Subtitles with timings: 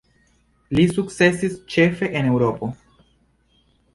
[0.77, 2.73] Ŝi sukcesis ĉefe en Eŭropo.